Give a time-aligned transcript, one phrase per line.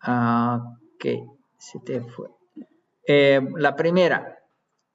[0.00, 1.04] Ah, ok,
[1.58, 2.28] se te fue.
[3.06, 4.38] Eh, la primera,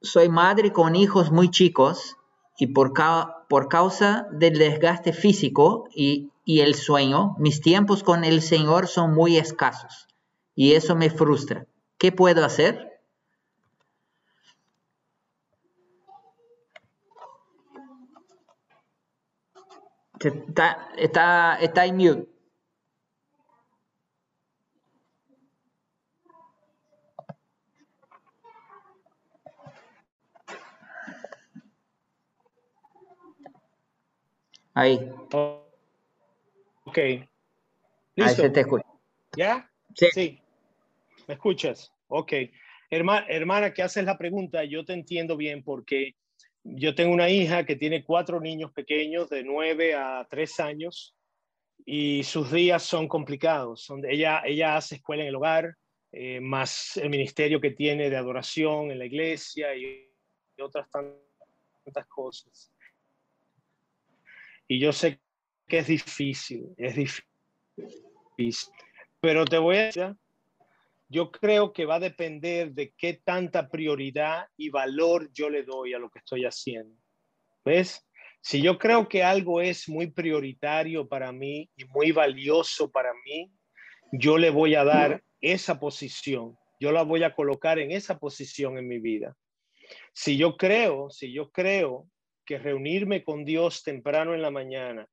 [0.00, 2.16] soy madre con hijos muy chicos
[2.58, 2.92] y por,
[3.48, 9.14] por causa del desgaste físico y, y el sueño, mis tiempos con el Señor son
[9.14, 10.06] muy escasos
[10.54, 11.66] y eso me frustra.
[11.98, 13.00] ¿Qué puedo hacer?
[20.18, 22.35] Está, está, está en mute.
[34.76, 35.00] Ahí.
[36.84, 36.98] Ok.
[36.98, 38.22] ¿Listo?
[38.22, 38.84] Ahí se te escucha.
[39.34, 39.70] ¿Ya?
[39.94, 40.06] Sí.
[40.12, 40.42] sí.
[41.26, 41.90] ¿Me escuchas?
[42.08, 42.34] Ok.
[42.90, 46.14] Hermana, hermana, que haces la pregunta, yo te entiendo bien porque
[46.62, 51.16] yo tengo una hija que tiene cuatro niños pequeños de nueve a tres años
[51.86, 53.82] y sus días son complicados.
[53.82, 55.74] Son, ella, ella hace escuela en el hogar,
[56.12, 60.02] eh, más el ministerio que tiene de adoración en la iglesia y,
[60.58, 62.72] otras tantas cosas.
[64.68, 65.20] Y yo sé
[65.66, 68.72] que es difícil, es difícil.
[69.20, 70.14] Pero te voy a decir,
[71.08, 75.94] yo creo que va a depender de qué tanta prioridad y valor yo le doy
[75.94, 76.96] a lo que estoy haciendo.
[77.64, 78.06] ¿Ves?
[78.40, 83.50] Si yo creo que algo es muy prioritario para mí y muy valioso para mí,
[84.12, 86.56] yo le voy a dar esa posición.
[86.78, 89.36] Yo la voy a colocar en esa posición en mi vida.
[90.12, 92.08] Si yo creo, si yo creo
[92.46, 95.06] que reunirme con Dios temprano en la mañana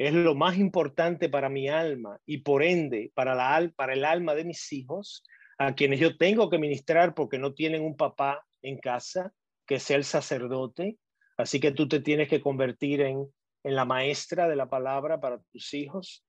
[0.00, 4.34] es lo más importante para mi alma y por ende para, la, para el alma
[4.34, 5.22] de mis hijos,
[5.58, 9.34] a quienes yo tengo que ministrar porque no tienen un papá en casa
[9.66, 10.96] que sea el sacerdote.
[11.36, 13.26] Así que tú te tienes que convertir en,
[13.62, 16.24] en la maestra de la palabra para tus hijos.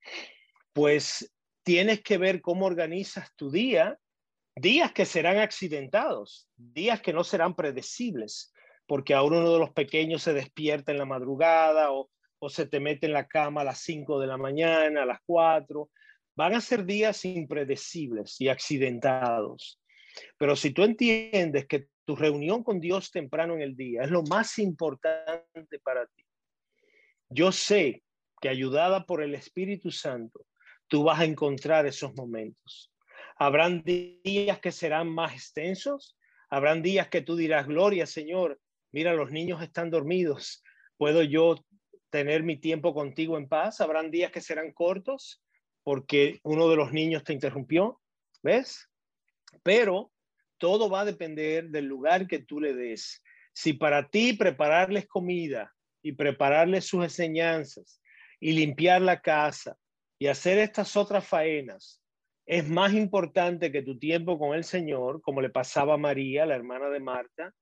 [0.73, 3.97] Pues tienes que ver cómo organizas tu día,
[4.53, 8.51] días que serán accidentados, días que no serán predecibles,
[8.91, 12.09] porque ahora uno de los pequeños se despierta en la madrugada o
[12.43, 15.19] o se te mete en la cama a las 5 de la mañana, a las
[15.27, 15.89] 4.
[16.35, 19.79] Van a ser días impredecibles y accidentados.
[20.37, 24.23] Pero si tú entiendes que tu reunión con Dios temprano en el día es lo
[24.23, 26.25] más importante para ti,
[27.29, 28.03] yo sé
[28.41, 30.47] que ayudada por el Espíritu Santo,
[30.87, 32.91] tú vas a encontrar esos momentos.
[33.37, 36.17] Habrán días que serán más extensos,
[36.49, 38.59] habrán días que tú dirás, gloria Señor,
[38.91, 40.63] mira, los niños están dormidos,
[40.97, 41.55] puedo yo
[42.11, 43.81] tener mi tiempo contigo en paz.
[43.81, 45.41] Habrán días que serán cortos
[45.83, 47.99] porque uno de los niños te interrumpió,
[48.43, 48.87] ¿ves?
[49.63, 50.11] Pero
[50.59, 53.23] todo va a depender del lugar que tú le des.
[53.53, 55.73] Si para ti prepararles comida
[56.03, 58.01] y prepararles sus enseñanzas
[58.39, 59.77] y limpiar la casa
[60.19, 61.99] y hacer estas otras faenas
[62.45, 66.55] es más importante que tu tiempo con el Señor, como le pasaba a María, la
[66.55, 67.53] hermana de Marta,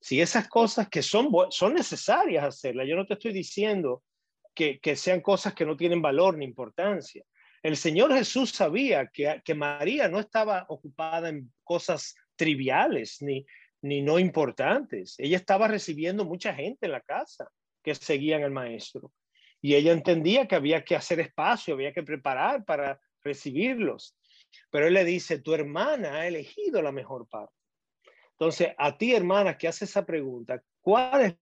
[0.00, 4.02] si esas cosas que son, son necesarias hacerlas, yo no te estoy diciendo
[4.54, 7.24] que, sean cosas que no tienen valor ni importancia.
[7.62, 13.46] El Señor Jesús sabía que, que María no estaba ocupada en cosas triviales ni,
[13.82, 15.14] ni no importantes.
[15.18, 17.50] Ella estaba recibiendo mucha gente en la casa
[17.82, 19.12] que seguían al maestro.
[19.62, 24.16] Y ella entendía que había que hacer espacio, había que preparar para recibirlos.
[24.70, 27.59] Pero él le dice, tu hermana ha elegido la mejor parte.
[28.40, 31.36] Entonces, a ti, hermana, que hace esa pregunta, ¿cuál es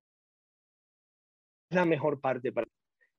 [1.70, 2.72] la mejor parte para ti?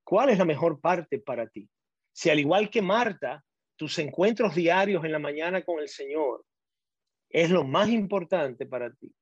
[0.04, 1.70] ¿Cuál es la mejor parte para ti?
[2.12, 3.42] Si al igual que Marta,
[3.78, 6.44] tus encuentros diarios en la mañana con el Señor
[7.30, 9.16] es lo más importante para ti,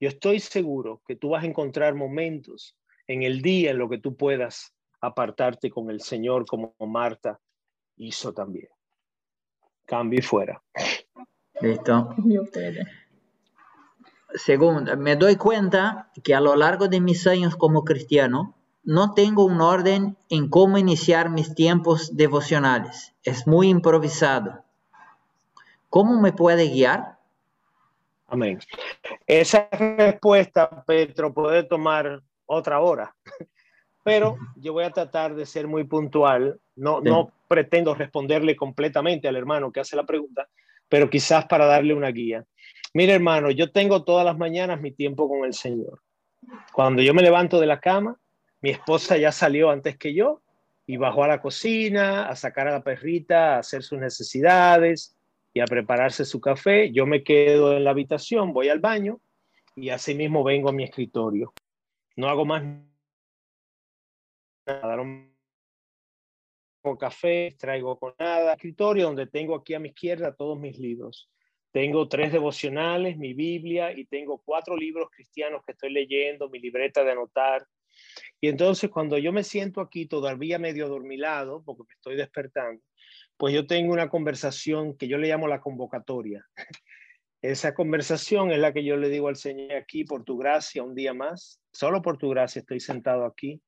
[0.00, 3.98] yo estoy seguro que tú vas a encontrar momentos en el día en lo que
[3.98, 7.38] tú puedas apartarte con el Señor como Marta
[7.94, 8.70] hizo también.
[9.84, 10.60] Cambio y fuera.
[11.60, 12.08] Listo.
[14.34, 19.44] Segundo, me doy cuenta que a lo largo de mis años como cristiano, no tengo
[19.44, 23.14] un orden en cómo iniciar mis tiempos devocionales.
[23.22, 24.64] Es muy improvisado.
[25.88, 27.18] ¿Cómo me puede guiar?
[28.28, 28.60] Amén.
[29.26, 33.14] Esa respuesta, Petro, puede tomar otra hora,
[34.04, 36.60] pero yo voy a tratar de ser muy puntual.
[36.76, 40.48] No, no pretendo responderle completamente al hermano que hace la pregunta,
[40.88, 42.44] pero quizás para darle una guía.
[42.92, 46.02] Mira, hermano, yo tengo todas las mañanas mi tiempo con el Señor.
[46.72, 48.20] Cuando yo me levanto de la cama,
[48.60, 50.42] mi esposa ya salió antes que yo
[50.86, 55.16] y bajó a la cocina a sacar a la perrita, a hacer sus necesidades
[55.52, 56.90] y a prepararse su café.
[56.90, 59.20] Yo me quedo en la habitación, voy al baño
[59.76, 61.52] y así mismo vengo a mi escritorio.
[62.16, 62.64] No hago más
[64.66, 64.96] nada
[66.98, 71.30] café, traigo con nada, escritorio donde tengo aquí a mi izquierda todos mis libros.
[71.72, 77.04] Tengo tres devocionales, mi Biblia y tengo cuatro libros cristianos que estoy leyendo, mi libreta
[77.04, 77.66] de anotar.
[78.40, 82.82] Y entonces cuando yo me siento aquí todavía medio dormilado, porque me estoy despertando,
[83.36, 86.44] pues yo tengo una conversación que yo le llamo la convocatoria.
[87.42, 90.94] Esa conversación es la que yo le digo al Señor aquí, por tu gracia, un
[90.94, 93.62] día más, solo por tu gracia estoy sentado aquí.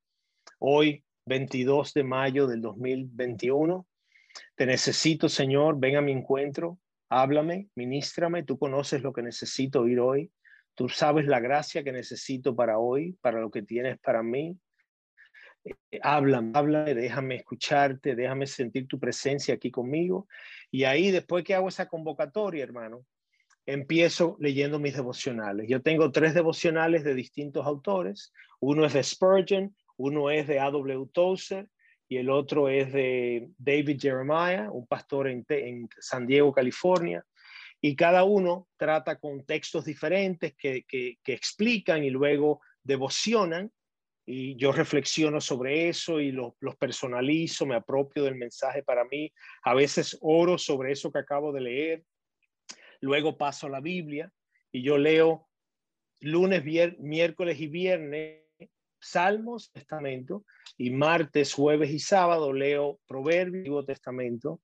[0.59, 3.87] Hoy, 22 de mayo del 2021,
[4.57, 6.79] te necesito, Señor, ven a mi encuentro,
[7.13, 10.33] háblame, ministrame, tú conoces lo que necesito oír hoy,
[10.75, 14.57] tú sabes la gracia que necesito para hoy, para lo que tienes para mí.
[15.65, 20.27] Eh, háblame, háblame, déjame escucharte, déjame sentir tu presencia aquí conmigo.
[20.71, 23.05] Y ahí, después que hago esa convocatoria, hermano,
[23.67, 25.69] empiezo leyendo mis devocionales.
[25.69, 28.33] Yo tengo tres devocionales de distintos autores.
[28.59, 31.09] Uno es de Spurgeon, uno es de A.W.
[31.13, 31.69] Tozer
[32.13, 37.25] y el otro es de David Jeremiah, un pastor en, San Diego, California.
[37.81, 40.85] Y cada uno trata con textos diferentes que,
[41.25, 43.73] explican y luego devocionan.
[44.27, 49.33] Y yo reflexiono sobre eso y los personalizo, me apropio del mensaje para mí.
[49.63, 52.05] A veces oro sobre eso que acabo de leer
[53.01, 54.31] luego paso a la Biblia
[54.71, 55.49] y yo leo
[56.21, 56.63] lunes,
[56.99, 58.42] miércoles y viernes
[59.03, 60.45] Salmos, Testamento,
[60.79, 64.61] y martes, jueves y sábado leo Proverbios, Nuevo Testamento.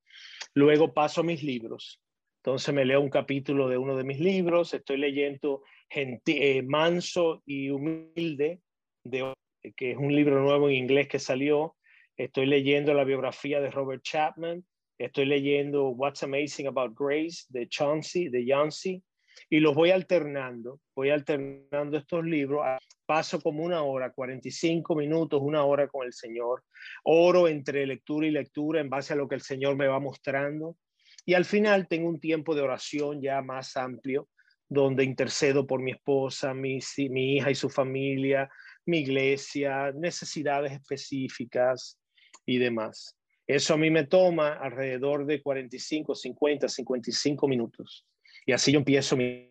[0.55, 2.01] Luego paso a mis libros.
[2.43, 4.73] Entonces me leo un capítulo de uno de mis libros.
[4.73, 8.61] Estoy leyendo eh, Manso y Humilde,
[9.05, 9.35] de,
[9.77, 11.77] que es un libro nuevo en inglés que salió.
[12.17, 14.65] Estoy leyendo la biografía de Robert Chapman.
[14.99, 19.03] Estoy leyendo What's Amazing About Grace de Chauncey, de Yancey,
[19.49, 22.65] y los voy alternando, voy alternando estos libros.
[23.09, 26.63] Paso como una hora, 45 minutos, una hora con el Señor.
[27.05, 30.77] Oro entre lectura y lectura en base a lo que el Señor me va mostrando.
[31.25, 34.29] Y al final tengo un tiempo de oración ya más amplio,
[34.69, 38.51] donde intercedo por mi esposa, mi, mi hija y su familia,
[38.85, 41.99] mi iglesia, necesidades específicas
[42.45, 43.17] y demás.
[43.47, 48.07] Eso a mí me toma alrededor de 45, 50, 55 minutos.
[48.45, 49.51] Y así yo empiezo mi,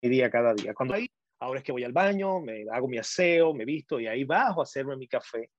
[0.00, 0.74] día cada día.
[0.74, 4.06] Cuando ahí, ahora es que voy al baño, me hago mi aseo, me visto y
[4.06, 5.50] ahí bajo a hacerme mi café.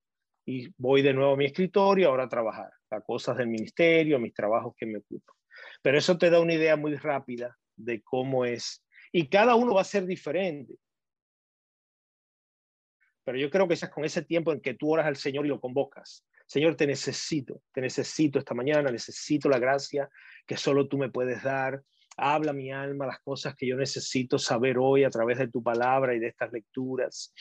[0.46, 4.20] Y voy de nuevo a mi escritorio ahora a trabajar, a cosas del ministerio, a
[4.20, 5.34] mis trabajos que me ocupo.
[5.82, 8.84] Pero eso te da una idea muy rápida de cómo es.
[9.12, 10.76] Y cada uno va a ser diferente.
[13.24, 15.48] Pero yo creo que es con ese tiempo en que tú oras al Señor y
[15.48, 16.24] lo convocas.
[16.46, 20.10] Señor, te necesito, te necesito esta mañana, necesito la gracia
[20.46, 21.82] que solo tú me puedes dar.
[22.22, 26.14] Habla mi alma las cosas que yo necesito saber hoy a través de tu palabra
[26.14, 27.32] y de estas lecturas.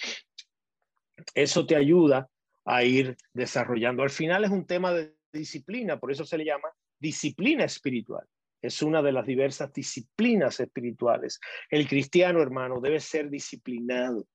[1.33, 2.29] Eso te ayuda
[2.65, 4.03] a ir desarrollando.
[4.03, 8.25] Al final es un tema de disciplina, por eso se le llama disciplina espiritual.
[8.61, 11.39] Es una de las diversas disciplinas espirituales.
[11.69, 14.27] El cristiano, hermano, debe ser disciplinado.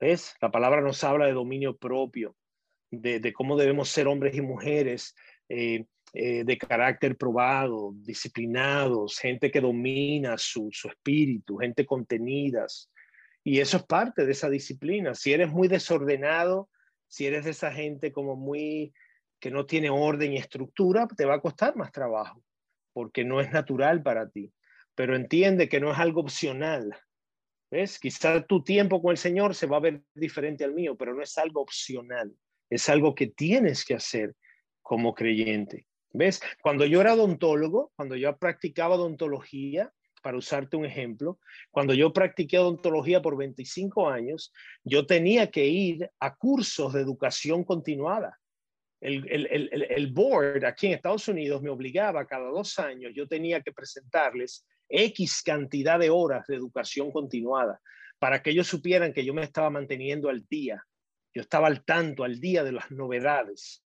[0.00, 0.34] ¿Ves?
[0.40, 2.36] La palabra nos habla de dominio propio
[2.90, 5.14] de, cómo debemos ser hombres y mujeres
[5.48, 12.90] eh, eh, de carácter probado, disciplinados, gente que domina su, su espíritu, gente contenidas.
[13.44, 15.14] Y eso es parte de esa disciplina.
[15.14, 16.68] Si eres muy desordenado,
[17.06, 18.92] si eres de esa gente como muy
[19.40, 22.42] que no tiene orden y estructura, te va a costar más trabajo,
[22.92, 24.52] porque no es natural para ti.
[24.94, 26.94] Pero entiende que no es algo opcional.
[27.70, 27.98] ¿Ves?
[27.98, 31.22] Quizá tu tiempo con el Señor se va a ver diferente al mío, pero no
[31.22, 32.34] es algo opcional
[32.70, 34.34] es algo que tienes que hacer
[34.82, 35.86] como creyente.
[36.12, 36.40] ¿Ves?
[36.62, 41.38] Cuando yo era odontólogo, cuando yo practicaba odontología, para usarte un ejemplo,
[41.70, 47.62] cuando yo practiqué odontología por 25 años, yo tenía que ir a cursos de educación
[47.62, 48.36] continuada.
[49.00, 53.60] El, el, el, board aquí en Estados Unidos me obligaba cada dos años, yo tenía
[53.60, 57.80] que presentarles X cantidad de horas de educación continuada
[58.18, 60.84] para que ellos supieran que yo me estaba manteniendo al día
[61.34, 63.84] yo estaba al tanto, al día de las novedades.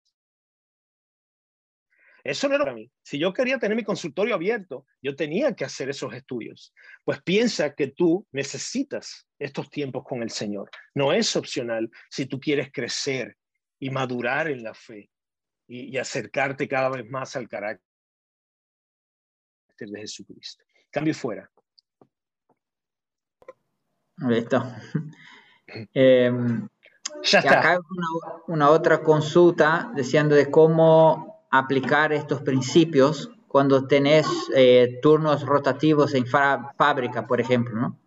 [2.25, 2.91] Eso no era para mí.
[3.03, 6.74] Si yo quería tener mi consultorio abierto, yo tenía que hacer esos estudios.
[7.03, 10.72] Pues piensa que tú necesitas estos tiempos con el Señor.
[10.96, 13.38] No es opcional si tú quieres crecer
[13.77, 15.12] y madurar en la fe
[15.67, 17.84] y, acercarte cada vez más al carácter
[19.77, 20.63] de Jesucristo.
[20.89, 21.50] Cambio fuera.
[24.17, 24.63] Listo.
[25.96, 26.32] Eh,
[27.24, 27.60] ya está.
[27.60, 27.77] Acá hay
[28.48, 36.26] una, otra consulta diciendo de cómo aplicar estos principios cuando tenés eh, turnos rotativos en
[36.26, 38.00] fábrica, por ejemplo, ¿no?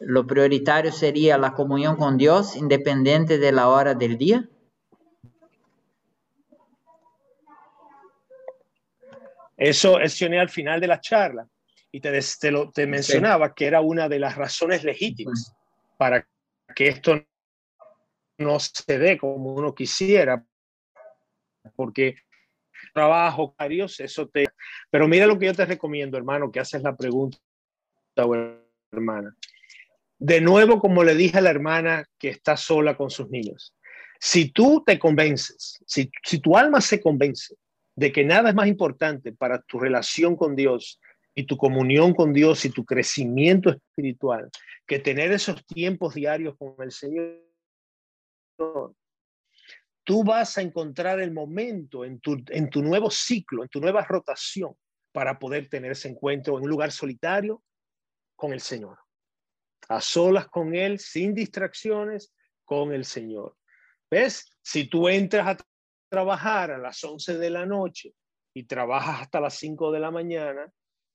[0.00, 4.48] Lo prioritario sería la comunión con Dios independiente de la hora del día.
[9.56, 11.48] Eso mencioné al final de la charla
[11.92, 15.54] y te, te, lo, te mencionaba que era una de las razones legítimas
[15.96, 16.26] para
[16.74, 17.22] que esto
[18.38, 20.44] no se dé como uno quisiera,
[21.76, 22.16] porque
[22.94, 24.46] trabajo, varios, eso te...
[24.90, 27.36] Pero mira lo que yo te recomiendo, hermano, que haces la pregunta,
[28.90, 29.36] hermana.
[30.18, 33.74] De nuevo, como le dije a la hermana que está sola con sus niños,
[34.18, 37.56] si tú te convences, si, si tu alma se convence
[37.96, 41.00] de que nada es más importante para tu relación con Dios
[41.34, 44.50] y tu comunión con Dios y tu crecimiento espiritual
[44.86, 47.42] que tener esos tiempos diarios con el Señor,
[50.04, 54.04] tú vas a encontrar el momento en tu, en tu nuevo ciclo, en tu nueva
[54.04, 54.76] rotación,
[55.12, 57.62] para poder tener ese encuentro en un lugar solitario
[58.36, 58.98] con el Señor.
[59.88, 62.32] A solas con Él, sin distracciones,
[62.64, 63.56] con el Señor.
[64.10, 64.50] ¿Ves?
[64.62, 65.56] Si tú entras a
[66.10, 68.14] trabajar a las 11 de la noche
[68.54, 70.70] y trabajas hasta las 5 de la mañana,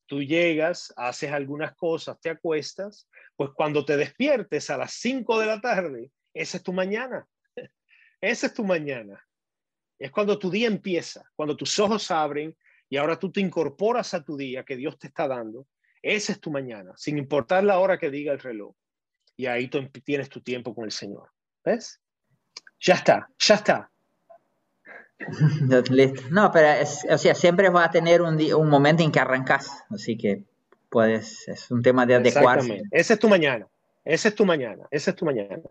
[0.06, 5.46] tú llegas, haces algunas cosas, te acuestas, pues cuando te despiertes a las 5 de
[5.46, 7.28] la tarde, esa es tu mañana.
[8.22, 9.26] Esa es tu mañana.
[9.98, 12.56] Es cuando tu día empieza, cuando tus ojos abren
[12.90, 15.68] y ahora tú te incorporas a tu día que Dios te está dando.
[16.02, 18.74] Esa es tu mañana, sin importar la hora que diga el reloj.
[19.36, 21.30] Y ahí tú tienes tu tiempo con el Señor.
[21.64, 22.00] ¿Ves?
[22.80, 23.92] Ya está, ya está.
[26.32, 30.18] No, pero o sea, siempre va a tener un, un momento en que arrancas, así
[30.18, 30.46] que
[30.90, 32.84] puedes, es un tema de adecuarse.
[32.92, 33.68] Esa es tu mañana,
[34.06, 35.62] esa es tu mañana, esa es tu mañana.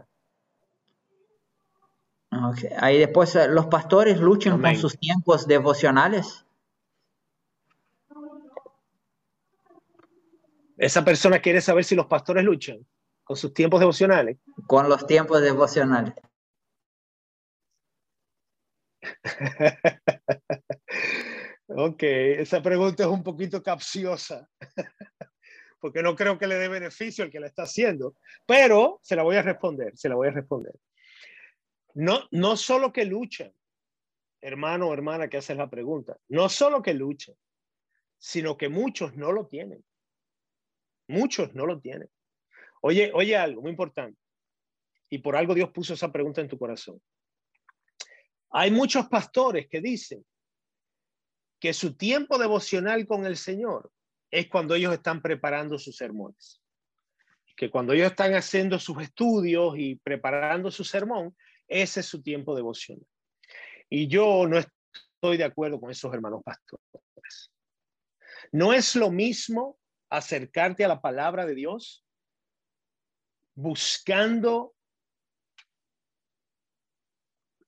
[2.30, 2.70] Okay.
[2.78, 6.44] Ahí después eh, los pastores luchan con sus tiempos devocionales.
[10.76, 12.86] Esa persona quiere saber si los pastores luchan
[13.24, 14.38] con sus tiempos devocionales.
[14.66, 16.14] Con los tiempos devocionales.
[21.66, 24.48] ok, esa pregunta es un poquito capciosa,
[25.80, 28.16] porque no creo que le dé beneficio al que la está haciendo,
[28.46, 30.74] pero se la voy a responder, se la voy a responder.
[31.94, 33.52] No, no solo que luchan,
[34.40, 37.34] hermano o hermana que haces la pregunta, no solo que luchan,
[38.18, 39.84] sino que muchos no lo tienen.
[41.08, 42.08] Muchos no lo tienen.
[42.82, 44.18] Oye, oye algo muy importante.
[45.08, 47.00] Y por algo Dios puso esa pregunta en tu corazón.
[48.50, 50.24] Hay muchos pastores que dicen
[51.60, 53.90] que su tiempo devocional con el Señor
[54.30, 56.62] es cuando ellos están preparando sus sermones.
[57.56, 61.36] Que cuando ellos están haciendo sus estudios y preparando su sermón,
[61.68, 63.06] ese es su tiempo devocional.
[63.90, 67.52] Y yo no estoy de acuerdo con esos hermanos pastores.
[68.52, 69.78] No es lo mismo
[70.10, 72.04] acercarte a la palabra de Dios
[73.54, 74.74] buscando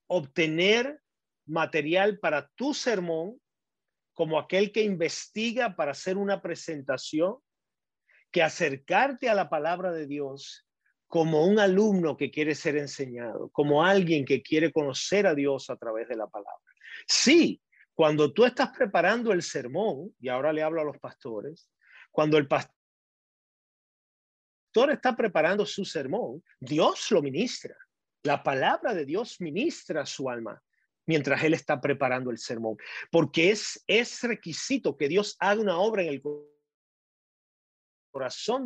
[0.07, 1.01] obtener
[1.47, 3.41] material para tu sermón
[4.15, 7.39] como aquel que investiga para hacer una presentación,
[8.31, 10.67] que acercarte a la palabra de Dios
[11.11, 15.77] como un alumno que quiere ser enseñado, como alguien que quiere conocer a Dios a
[15.77, 16.63] través de la palabra.
[17.05, 17.61] Sí,
[17.93, 21.69] cuando tú estás preparando el sermón, y ahora le hablo a los pastores,
[22.13, 22.71] cuando el pastor
[24.93, 27.77] está preparando su sermón, Dios lo ministra.
[28.23, 30.63] La palabra de Dios ministra su alma
[31.07, 32.77] mientras él está preparando el sermón,
[33.11, 36.50] porque es, requisito que Dios haga una obra en el corazón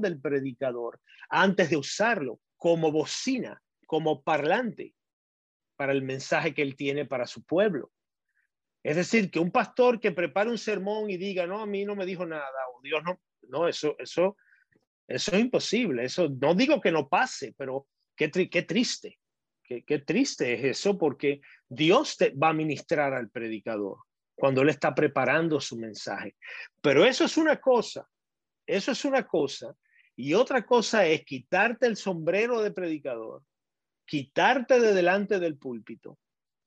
[0.01, 4.95] del predicador antes de usarlo como bocina, como parlante
[5.77, 7.91] para el mensaje que él tiene para su pueblo.
[8.83, 11.97] Es decir, que un pastor que prepare un sermón y diga, no, a mí no
[11.97, 14.37] me dijo nada, o Dios no, no, eso, eso,
[15.09, 16.05] eso es imposible.
[16.05, 17.87] Eso no digo que no pase, pero
[18.17, 19.19] qué, qué triste
[19.65, 23.97] Qué, triste es eso porque Dios te va a ministrar al predicador
[24.35, 26.37] cuando él está preparando su mensaje.
[26.83, 28.07] Pero eso es una cosa,
[28.67, 29.75] eso es una cosa.
[30.17, 33.43] Y otra cosa es quitarte el sombrero de predicador,
[34.07, 36.19] quitarte de delante del púlpito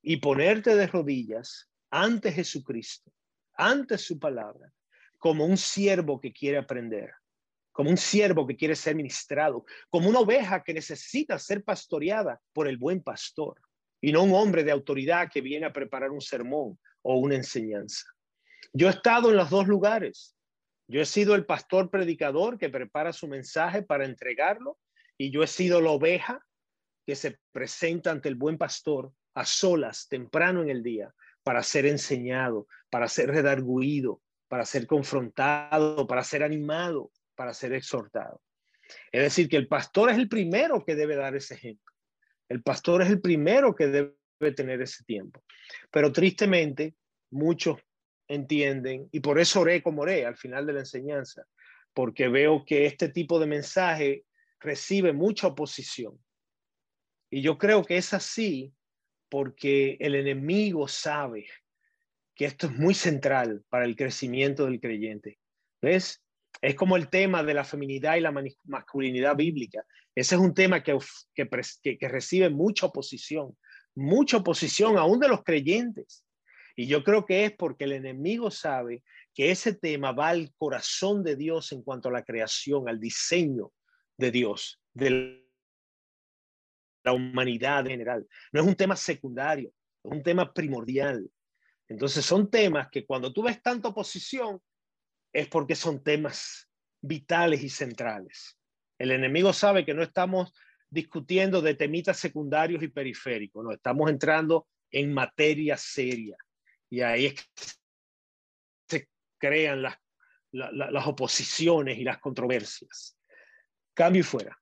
[0.01, 3.11] y ponerte de rodillas ante Jesucristo,
[3.53, 4.71] ante su palabra,
[5.17, 7.11] como un siervo que quiere aprender
[7.77, 12.67] como un siervo que quiere ser ministrado, como una oveja que necesita ser pastoreada por
[12.67, 13.61] el buen pastor
[14.01, 18.03] y no un hombre de autoridad que viene a preparar un sermón o una enseñanza.
[18.73, 20.35] Yo he estado en los dos lugares.
[20.87, 24.77] Yo he sido el pastor predicador que prepara su mensaje para entregarlo
[25.17, 26.45] y yo he sido la oveja
[27.05, 31.13] que se presenta ante el buen pastor a solas, temprano en el día,
[31.43, 38.41] para ser enseñado, para ser redarguido, para ser confrontado, para ser animado, para ser exhortado.
[39.11, 41.93] Es decir, que el pastor es el primero que debe dar ese ejemplo.
[42.49, 45.43] El pastor es el primero que debe tener ese tiempo.
[45.91, 46.95] Pero tristemente,
[47.29, 47.77] muchos
[48.27, 51.45] entienden, y por eso oré como oré al final de la enseñanza,
[51.93, 54.25] porque veo que este tipo de mensaje
[54.59, 56.19] recibe mucha oposición.
[57.29, 58.73] Y yo creo que es así
[59.29, 61.47] porque el enemigo sabe
[62.35, 65.39] que esto es muy central para el crecimiento del creyente.
[65.81, 66.23] ¿Ves?
[66.61, 69.83] Es como el tema de la feminidad y la masculinidad bíblica.
[70.15, 70.97] Ese es un tema que,
[71.35, 73.55] que, que, recibe mucha oposición,
[73.95, 76.23] mucha oposición aún de los creyentes.
[76.79, 79.03] Y yo creo que es porque el enemigo sabe
[79.33, 83.73] que ese tema va al corazón de Dios en cuanto a la creación, al diseño
[84.15, 85.43] de Dios, de
[87.03, 88.27] la humanidad en general.
[88.51, 91.27] No es un tema secundario, es un tema primordial.
[91.87, 94.61] Entonces son temas que cuando tú ves tanta oposición
[95.33, 96.69] es porque son temas
[97.01, 98.55] vitales y centrales.
[98.99, 100.53] El enemigo sabe que no estamos
[100.91, 106.37] discutiendo de temitas secundarios y periféricos, no, estamos entrando en materia seria.
[106.89, 107.43] Y ahí es que
[108.87, 109.97] se crean las,
[110.51, 113.17] las oposiciones y las controversias.
[113.93, 114.57] Cambio y fuera.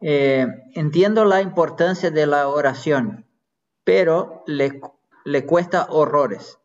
[0.00, 3.26] Eh, entiendo la importancia de la oración,
[3.84, 4.80] pero le,
[5.24, 6.58] le cuesta horrores.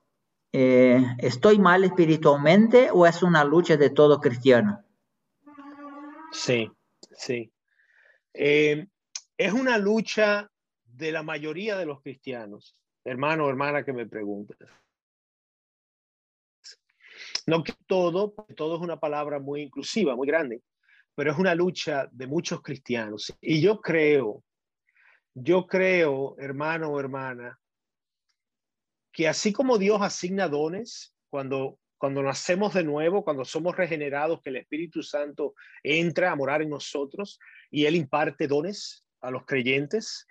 [0.52, 4.84] Eh, ¿Estoy mal espiritualmente o es una lucha de todo cristiano?
[6.32, 6.72] Sí,
[7.12, 7.52] sí.
[8.34, 8.88] Eh,
[9.38, 10.49] es una lucha
[11.00, 12.76] de la mayoría de los cristianos,
[13.06, 14.58] hermano o hermana que me preguntes.
[17.48, 20.62] No que todo, todo es una palabra muy inclusiva, muy grande,
[21.16, 23.34] pero es una lucha de muchos cristianos.
[23.40, 24.44] Y yo creo,
[25.34, 27.58] yo creo, hermano o hermana,
[29.14, 34.50] que así como Dios asigna dones cuando cuando nacemos de nuevo, cuando somos regenerados, que
[34.52, 35.54] el Espíritu Santo
[35.84, 37.40] entra a morar en nosotros
[37.70, 40.26] y Él imparte dones a los creyentes.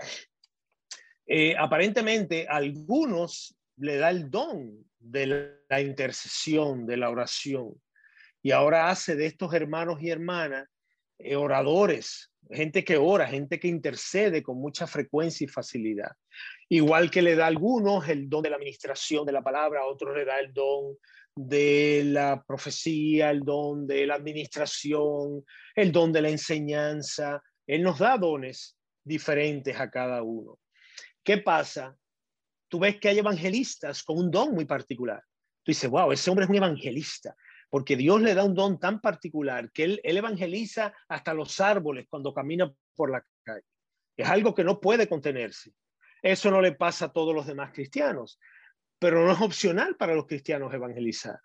[1.30, 7.74] Eh, aparentemente, a algunos le da el don de la intercesión, de la oración,
[8.42, 10.66] y ahora hace de estos hermanos y hermanas
[11.18, 16.12] eh, oradores, gente que ora, gente que intercede con mucha frecuencia y facilidad.
[16.70, 19.86] Igual que le da a algunos el don de la administración de la palabra, a
[19.86, 20.96] otros le da el don
[21.36, 27.42] de la profecía, el don de la administración, el don de la enseñanza.
[27.66, 30.58] Él nos da dones diferentes a cada uno.
[31.28, 31.94] ¿Qué pasa?
[32.68, 35.22] Tú ves que hay evangelistas con un don muy particular.
[35.62, 37.36] Tú dices, wow, ese hombre es un evangelista
[37.68, 42.32] porque Dios le da un don tan particular que él, evangeliza hasta los árboles cuando
[42.32, 43.66] camina por la calle.
[44.16, 45.74] Es algo que no puede contenerse.
[46.22, 48.40] Eso no le pasa a todos los demás cristianos,
[48.98, 51.38] pero no es opcional para los cristianos evangelizar.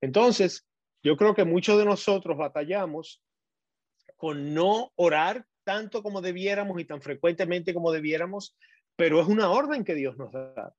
[0.00, 0.68] Entonces,
[1.02, 3.20] yo creo que muchos de nosotros batallamos
[4.14, 8.56] con no orar tanto como debiéramos y tan frecuentemente como debiéramos,
[8.96, 10.74] pero es una orden que Dios nos da.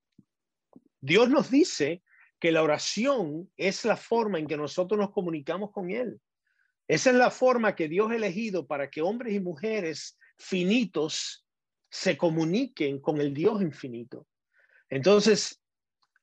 [1.01, 2.03] Dios nos dice
[2.39, 6.19] que la oración es la forma en que nosotros nos comunicamos con Él.
[6.87, 11.45] Esa es la forma que Dios ha elegido para que hombres y mujeres finitos
[11.89, 14.27] se comuniquen con el Dios infinito.
[14.89, 15.61] Entonces,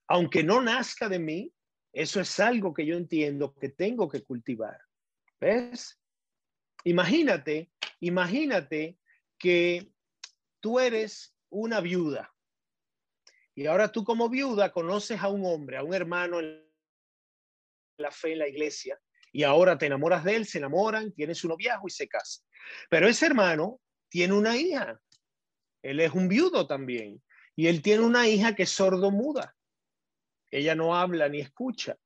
[0.07, 1.53] aunque no nazca de mí,
[1.93, 4.79] eso es algo que yo entiendo que tengo que cultivar.
[5.41, 6.01] ¿Ves?
[6.85, 8.99] Imagínate, imagínate
[9.39, 9.91] que
[10.61, 12.33] tú eres una viuda
[13.55, 16.65] y ahora tú como viuda conoces a un hombre, a un hermano en
[17.99, 18.99] la fe en la iglesia,
[19.31, 22.45] y ahora te enamoras de él, se enamoran, tienen su noviazgo y se casan.
[22.89, 25.01] Pero ese hermano tiene una hija.
[25.83, 27.23] Él es un viudo también.
[27.57, 29.55] Y él tiene una hija que es sordo muda.
[30.51, 31.97] Ella no habla ni escucha.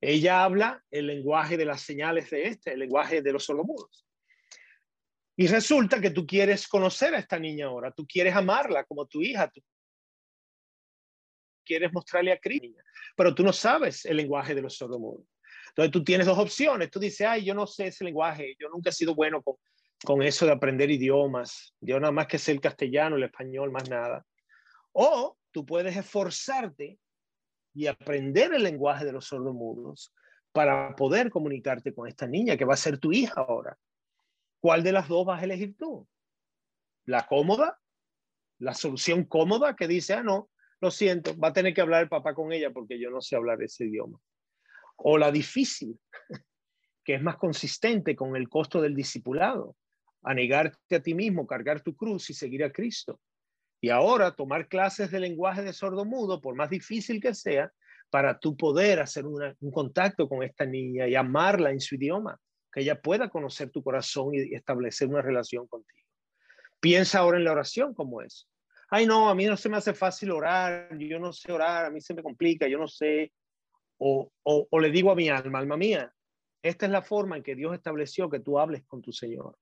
[0.00, 4.05] Ella habla el lenguaje de las señales de este, el lenguaje de los sordomudos.
[5.36, 9.20] Y resulta que tú quieres conocer a esta niña ahora, tú quieres amarla como tu
[9.20, 9.60] hija, tú
[11.64, 12.80] quieres mostrarle a Cristo,
[13.14, 15.26] pero tú no sabes el lenguaje de los sordomudos.
[15.68, 16.90] Entonces tú tienes dos opciones.
[16.90, 19.56] Tú dices, ay, yo no sé ese lenguaje, yo nunca he sido bueno con,
[20.04, 21.74] con eso de aprender idiomas.
[21.80, 24.24] Yo nada más que sé el castellano, el español, más nada.
[24.92, 26.98] O tú puedes esforzarte
[27.74, 30.14] y aprender el lenguaje de los sordomudos
[30.52, 33.76] para poder comunicarte con esta niña que va a ser tu hija ahora.
[34.66, 36.08] ¿Cuál de las dos vas a elegir tú?
[37.04, 37.78] ¿La cómoda?
[38.58, 40.50] ¿La solución cómoda que dice, ah, no,
[40.80, 43.36] lo siento, va a tener que hablar el papá con ella porque yo no sé
[43.36, 44.18] hablar ese idioma.
[44.96, 46.00] O la difícil,
[47.04, 49.76] que es más consistente con el costo del discipulado,
[50.22, 53.20] a negarte a ti mismo, cargar tu cruz y seguir a Cristo.
[53.80, 57.70] Y ahora tomar clases de lenguaje de sordo-mudo, por más difícil que sea,
[58.10, 62.40] para tú poder hacer un contacto con esta niña y amarla en su idioma,
[62.76, 66.06] que ella pueda conocer tu corazón y establecer una relación contigo.
[66.78, 68.50] Piensa ahora en la oración como es.
[68.90, 71.90] ay no, a mí no se me hace fácil orar, yo no sé orar, a
[71.90, 73.32] mí se me complica, yo no sé.
[73.96, 76.12] O, o, le digo a mi alma, alma mía,
[76.62, 79.56] esta es la forma en que Dios estableció que tú hables con tu Señor.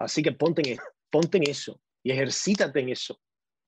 [0.00, 0.78] Así que ponte en,
[1.08, 3.20] ponte en eso y ejercítate en eso.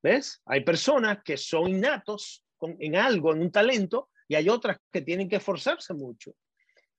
[0.02, 0.42] ¿Ves?
[0.46, 5.28] Hay personas que son innatos en algo, en un talento, y hay otras que tienen
[5.28, 6.34] que esforzarse mucho.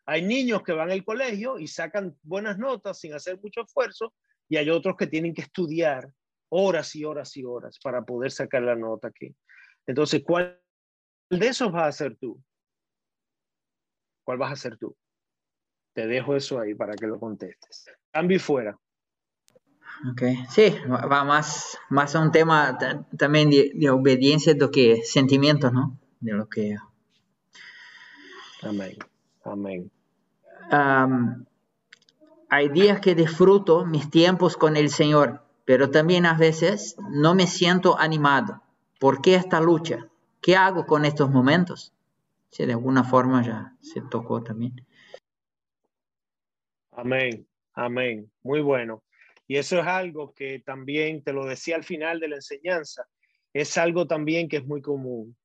[0.05, 4.13] Hay niños que van al colegio y sacan buenas notas sin hacer mucho esfuerzo,
[4.47, 6.11] y hay otros que tienen que estudiar
[6.49, 9.35] horas y horas y horas para poder sacar la nota aquí.
[9.87, 10.61] Entonces, ¿cuál
[11.29, 12.41] de esos vas a hacer tú?
[14.23, 14.95] ¿Cuál vas a hacer tú?
[15.93, 17.85] Te dejo eso ahí para que lo contestes.
[18.11, 18.77] Cambio y fuera.
[20.11, 22.77] Ok, sí, va más, más a un tema
[23.17, 25.97] también de, obediencia do que sentimientos, ¿no?
[26.19, 26.75] De lo que...
[28.61, 28.97] Amén,
[29.45, 29.91] amén.
[32.49, 37.47] hay días que disfruto mis tiempos con el Señor, pero también a veces no me
[37.47, 38.61] siento animado.
[38.99, 40.07] ¿Por qué esta lucha?
[40.41, 41.93] ¿Qué hago con estos momentos?
[42.51, 44.85] Si de alguna forma ya se tocó también.
[46.91, 48.31] Amén, amén.
[48.43, 49.03] Muy bueno.
[49.47, 53.07] Y eso es algo que también, te lo decía al final de la enseñanza,
[53.53, 55.35] es algo también que es muy común.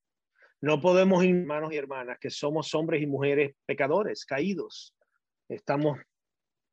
[0.63, 4.95] No podemos, hermanos y hermanas, que somos hombres y mujeres pecadores, caídos.
[5.49, 5.99] Estamos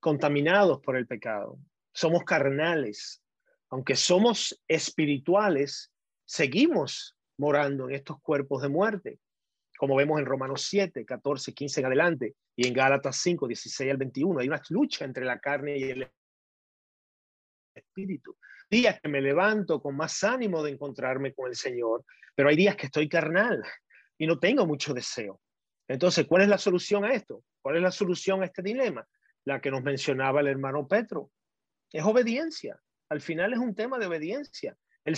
[0.02, 1.58] contaminados por el pecado.
[1.94, 3.24] Somos carnales.
[3.70, 5.92] Aunque somos espirituales,
[6.26, 9.20] seguimos morando en estos cuerpos de muerte,
[9.78, 13.98] como vemos en Romanos 7, 14, 15 en adelante, y en Gálatas 5, 16 al
[13.98, 14.40] 21.
[14.40, 16.12] Hay una lucha entre la carne y el
[17.74, 18.36] espíritu.
[18.70, 22.04] Días que me levanto con más ánimo de encontrarme con el Señor,
[22.36, 23.64] pero hay días que estoy carnal
[24.18, 25.40] y no tengo mucho deseo.
[25.88, 27.44] Entonces, ¿cuál es la solución a esto?
[27.62, 29.08] ¿Cuál es la solución a este dilema?
[29.46, 31.32] La que nos mencionaba el hermano Petro.
[31.92, 32.80] Es obediencia.
[33.10, 34.78] Al final es un tema de obediencia.
[35.06, 35.16] El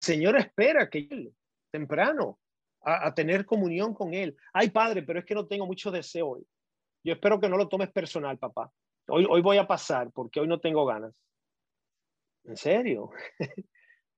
[0.00, 1.34] Señor espera que él,
[1.70, 2.40] temprano,
[2.80, 4.36] a, a, tener comunión con Él.
[4.52, 6.46] Ay, Padre, pero es que no tengo mucho deseo hoy.
[7.04, 8.72] Yo espero que no lo tomes personal, papá.
[9.08, 11.14] Hoy, hoy voy a pasar porque hoy no tengo ganas.
[12.44, 13.10] ¿En serio?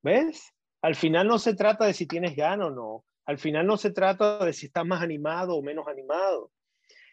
[0.02, 0.52] ¿Ves?
[0.82, 3.04] Al final no se trata de si tienes ganas o no.
[3.26, 6.52] Al final no se trata de si estás más animado o menos animado.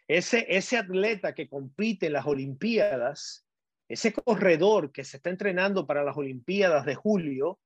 [0.07, 3.45] Ese, ese atleta que compite en las Olimpiadas,
[3.87, 7.59] ese corredor que se está entrenando para las Olimpiadas de julio,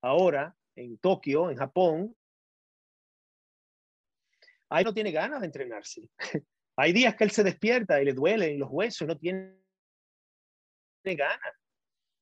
[0.00, 2.16] ahora en Tokio, en Japón,
[4.70, 6.08] ahí no tiene ganas de entrenarse.
[6.76, 9.58] Hay días que él se despierta y le duelen los huesos, no tiene
[11.04, 11.59] ganas.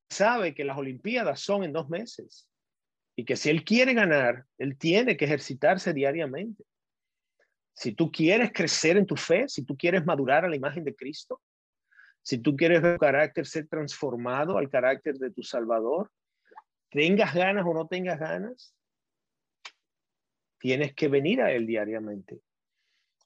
[0.08, 2.48] Sabe que las Olimpiadas son en dos meses
[3.16, 6.64] y que si él quiere ganar, él tiene que ejercitarse diariamente.
[7.74, 10.94] Si tú quieres crecer en tu fe, si tú quieres madurar a la imagen de
[10.94, 11.40] Cristo,
[12.22, 16.10] si tú quieres ver tu carácter ser transformado al carácter de tu Salvador,
[16.90, 18.74] tengas ganas o no tengas ganas,
[20.58, 22.40] tienes que venir a Él diariamente.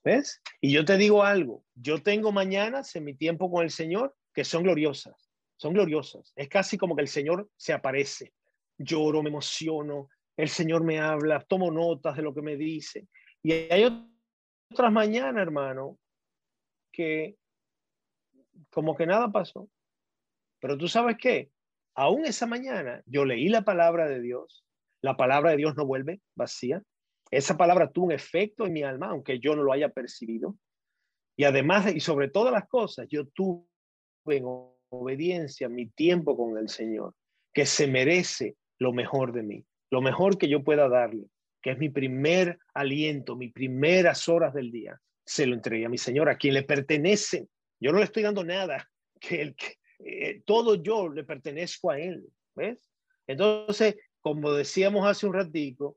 [0.04, 0.40] ¿Ves?
[0.60, 4.44] Y yo te digo algo, yo tengo mañanas en mi tiempo con el Señor que
[4.44, 5.31] son gloriosas,
[5.62, 6.32] son gloriosas.
[6.34, 8.32] Es casi como que el Señor se aparece.
[8.76, 13.06] Lloro, me emociono, el Señor me habla, tomo notas de lo que me dice.
[13.44, 13.84] Y hay
[14.72, 16.00] otras mañanas, hermano,
[16.90, 17.36] que
[18.70, 19.68] como que nada pasó.
[20.58, 21.52] Pero tú sabes qué,
[21.94, 24.64] aún esa mañana yo leí la palabra de Dios,
[25.00, 26.82] la palabra de Dios no vuelve vacía,
[27.30, 30.56] esa palabra tuvo un efecto en mi alma, aunque yo no lo haya percibido.
[31.36, 33.64] Y además, y sobre todas las cosas, yo tuve
[34.26, 34.44] en
[34.92, 37.14] obediencia mi tiempo con el Señor,
[37.52, 41.26] que se merece lo mejor de mí, lo mejor que yo pueda darle,
[41.62, 45.00] que es mi primer aliento, mis primeras horas del día.
[45.24, 47.48] Se lo entregué a mi Señor, a quien le pertenece.
[47.80, 48.88] Yo no le estoy dando nada,
[49.20, 52.24] que, el, que eh, todo yo le pertenezco a Él.
[52.54, 52.90] ¿Ves?
[53.26, 55.96] Entonces, como decíamos hace un ratico,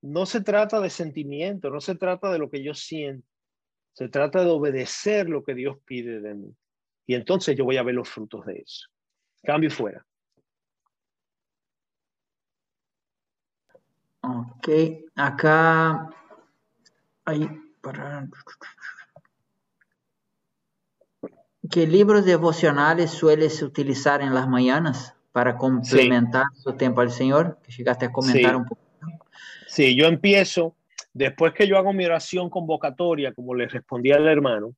[0.00, 3.26] no se trata de sentimiento, no se trata de lo que yo siento,
[3.94, 6.54] se trata de obedecer lo que Dios pide de mí.
[7.08, 8.86] Y entonces yo voy a ver los frutos de eso.
[9.42, 10.04] Cambio fuera.
[14.20, 14.68] Ok,
[15.16, 16.10] acá
[17.24, 17.48] hay
[17.80, 18.28] para...
[21.70, 27.58] ¿Qué libros devocionales sueles utilizar en las mañanas para complementar su tiempo al Señor?
[27.62, 28.82] Que llegaste a comentar un poco.
[29.66, 30.76] Sí, yo empiezo,
[31.14, 34.74] después que yo hago mi oración convocatoria, como le respondí al hermano,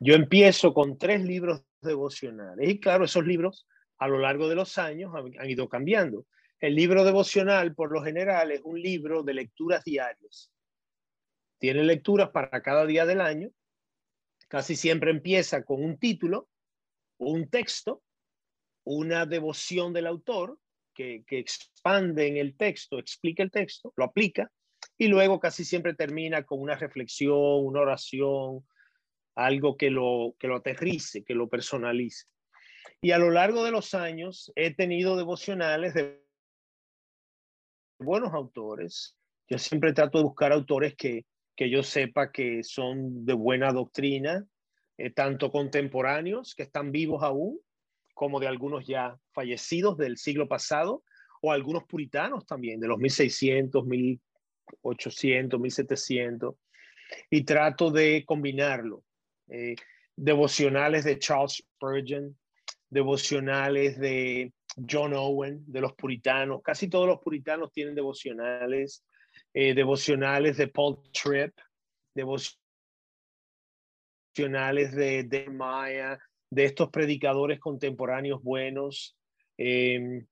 [0.00, 2.68] yo empiezo con tres libros devocionales.
[2.68, 3.66] Y claro, esos libros
[3.98, 6.26] a lo largo de los años han, ido cambiando.
[6.60, 10.50] El libro devocional, por lo general, es un libro de lecturas diarias.
[11.58, 13.50] Tiene lecturas para cada día del año.
[14.48, 16.48] Casi siempre empieza con un título
[17.18, 18.02] un texto
[18.84, 20.58] una devoción del autor
[20.94, 24.50] que, que expande en el texto, explica el texto, lo aplica
[24.96, 28.64] y luego casi siempre termina con una reflexión, una oración,
[29.36, 32.26] algo que lo, que lo aterrice, que lo personalice.
[33.00, 36.24] Y a lo largo de los años he tenido devocionales de
[37.98, 39.16] buenos autores.
[39.48, 44.46] Yo siempre trato de buscar autores que, que yo sepa que son de buena doctrina,
[44.98, 47.60] eh, tanto contemporáneos, que están vivos aún,
[48.14, 51.04] como de algunos ya fallecidos del siglo pasado,
[51.42, 56.54] o algunos puritanos también, de los 1600, 1800, 1700,
[57.30, 59.04] y trato de combinarlo.
[59.48, 59.76] Eh,
[60.16, 62.36] devocionales de Charles Spurgeon,
[62.88, 64.52] devocionales de
[64.88, 66.62] John Owen, de los puritanos.
[66.62, 69.04] Casi todos los puritanos tienen devocionales,
[69.52, 71.54] eh, devocionales de Paul Tripp,
[72.14, 72.56] devocionales
[74.94, 79.16] de de de estos predicadores contemporáneos buenos.
[79.58, 80.26] Em,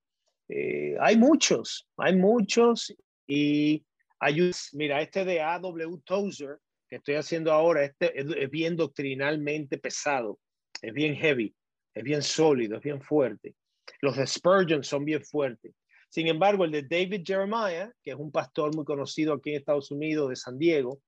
[0.48, 2.94] eh, hay muchos, hay muchos
[3.26, 3.84] y
[4.18, 5.98] hay, mira, este de A.W.
[6.04, 6.58] Tozer
[6.94, 10.38] estoy haciendo ahora este es, bien doctrinalmente pesado,
[10.82, 11.54] es bien heavy,
[11.94, 13.54] es bien sólido, es bien fuerte.
[14.00, 15.74] Los de Spurgeon son bien fuertes.
[16.08, 19.90] Sin embargo, el de David Jeremiah, que es un pastor muy conocido aquí en Estados
[19.90, 21.00] Unidos, de San Diego,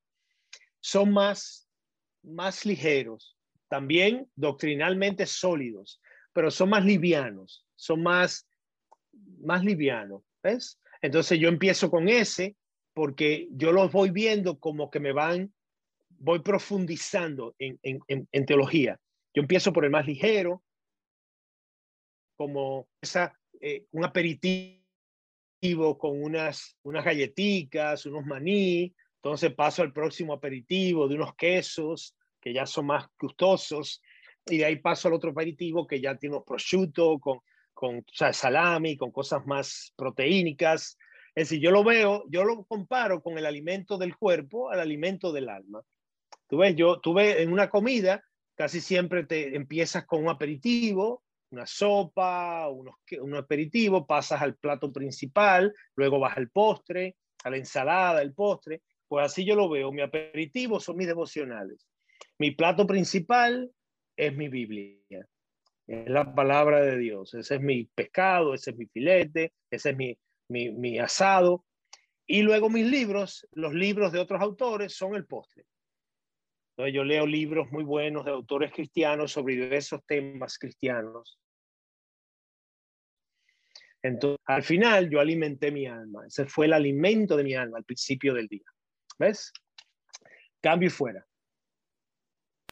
[0.80, 1.68] son más,
[2.22, 3.36] más ligeros,
[3.68, 6.00] también doctrinalmente sólidos,
[6.32, 8.48] pero son más livianos, son más,
[9.40, 10.80] más livianos, ¿ves?
[11.00, 12.56] Entonces yo empiezo con ese
[12.94, 15.52] porque yo los voy viendo como que me van,
[16.18, 18.98] voy profundizando en, en, teología.
[19.34, 20.62] Yo empiezo por el más ligero,
[22.36, 24.78] como esa, eh, un aperitivo
[25.98, 32.52] con unas, unas galletitas, unos maní, entonces paso al próximo aperitivo de unos quesos que
[32.52, 34.02] ya son más gustosos,
[34.46, 37.40] y de ahí paso al otro aperitivo que ya tiene unos prosciutto con,
[37.74, 40.96] con salami, con cosas más proteínicas,
[41.36, 45.32] es decir, yo lo veo, yo lo comparo con el alimento del cuerpo al alimento
[45.32, 45.82] del alma.
[46.48, 48.22] Tú ves, yo, tú en una comida,
[48.54, 54.92] casi siempre te empiezas con un aperitivo, una sopa, unos, un aperitivo, pasas al plato
[54.92, 58.82] principal, luego vas al postre, a la ensalada, el postre.
[59.08, 59.92] Pues así yo lo veo.
[59.92, 61.86] Mi aperitivo son mis devocionales.
[62.38, 63.70] Mi plato principal
[64.16, 65.26] es mi Biblia.
[65.86, 67.34] Es la palabra de Dios.
[67.34, 71.64] Ese es mi pescado, ese es mi filete, ese es mi, mi, asado.
[72.26, 75.64] Y luego mis libros, los libros de otros autores, son el postre.
[76.76, 81.38] Entonces yo leo libros muy buenos de autores cristianos sobre diversos temas cristianos.
[84.02, 86.26] Entonces, al final yo alimenté mi alma.
[86.26, 88.66] Ese fue el alimento de mi alma al principio del día.
[89.18, 89.54] ¿Ves?
[90.60, 91.26] Cambio y fuera.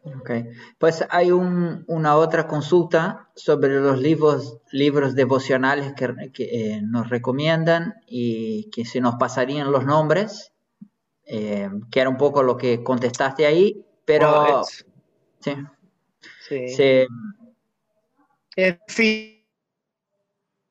[0.03, 0.31] Ok,
[0.77, 8.69] pues hay una otra consulta sobre los libros, libros devocionales que, eh, nos recomiendan y
[8.71, 10.53] que se nos pasarían los nombres,
[11.25, 14.63] eh, que era un poco lo que contestaste ahí, pero...
[16.49, 17.07] sí.
[18.57, 18.79] Es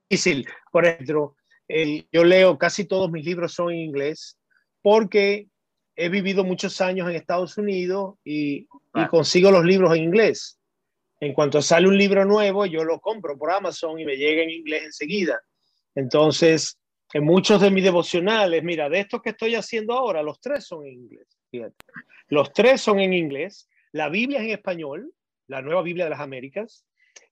[0.10, 0.48] difícil.
[0.72, 1.36] Por ejemplo,
[2.12, 4.38] yo leo casi todos mis libros son en inglés
[4.82, 5.48] porque
[5.96, 8.67] he vivido muchos años en Estados Unidos y,
[9.10, 10.60] consigo los libros en inglés.
[11.19, 14.50] En cuanto sale un libro nuevo, yo lo compro por Amazon y me llega en
[14.50, 15.41] inglés enseguida.
[15.96, 16.78] Entonces,
[17.13, 20.86] en muchos de mis devocionales, mira, de estos que estoy haciendo ahora, los tres son
[20.86, 21.28] en inglés.
[22.27, 23.69] Los tres son en inglés.
[23.91, 25.13] La Biblia es en español,
[25.47, 26.85] la nueva Biblia de las Américas.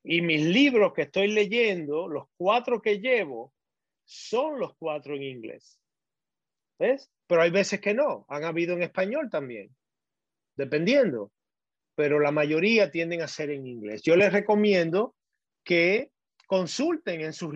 [0.03, 3.53] Y mis libros que estoy leyendo, los cuatro que llevo,
[4.05, 5.79] son los cuatro en inglés.
[6.79, 7.11] ¿Ves?
[7.27, 9.75] Pero hay veces que no, han habido en español también,
[10.55, 11.31] dependiendo,
[11.95, 14.01] pero la mayoría tienden a ser en inglés.
[14.01, 15.15] Yo les recomiendo
[15.63, 16.11] que
[16.47, 17.53] consulten en sus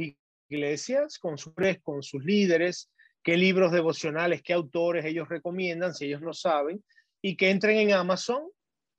[0.47, 2.91] iglesias, con sus, con sus líderes,
[3.25, 6.83] qué libros devocionales, qué autores ellos recomiendan, si ellos no saben,
[7.23, 8.43] y que entren en Amazon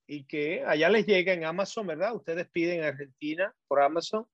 [0.05, 2.13] y que allá les llegue en Amazon, ¿verdad?
[2.17, 4.27] Ustedes piden en Argentina por Amazon,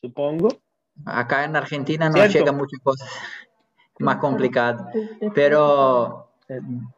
[0.00, 0.62] supongo.
[1.04, 3.10] Acá en Argentina no llegan muchas cosas
[3.98, 4.86] más complicado.
[5.34, 6.32] Pero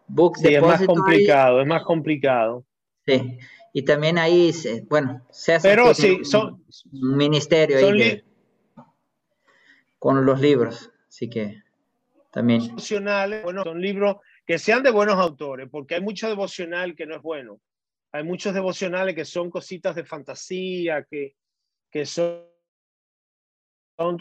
[0.07, 2.67] Book sí, es más complicado, es más complicado.
[3.07, 3.39] Sí,
[3.73, 4.53] y también ahí,
[4.91, 6.63] bueno, se Pero sí, son
[6.93, 8.23] un ministerio ahí
[9.99, 11.63] con los libros, así que
[12.31, 12.61] también.
[12.67, 14.17] Devocionales, bueno, son libros
[14.47, 17.61] que sean de buenos autores, porque hay mucho devocional que no es bueno.
[18.13, 21.37] Hay muchos devocionales que son cositas de fantasía, que,
[21.91, 22.45] que son,
[23.97, 24.19] son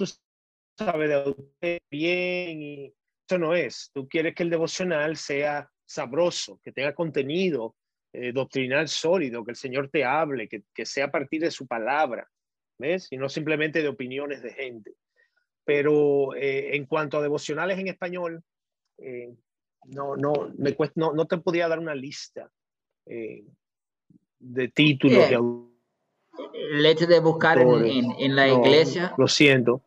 [0.78, 2.94] sabe de bien y
[3.28, 3.92] eso no es.
[3.94, 7.76] Tú quieres que el devocional sea sabroso, que tenga contenido
[8.14, 11.68] eh, doctrinal sólido, que el Señor te hable, que, que, sea a partir de su
[11.68, 12.28] palabra.
[12.80, 13.08] ¿ves?
[13.12, 14.94] Y no simplemente de opiniones de gente.
[15.66, 18.44] Pero eh, en cuanto a devocionales en español,
[18.98, 19.34] eh,
[19.86, 22.50] no, no, me no, no, te podía dar una lista
[23.06, 23.44] eh,
[24.40, 25.30] de títulos.
[26.54, 29.14] el hecho de buscar en, en, la iglesia.
[29.18, 29.82] Lo siento.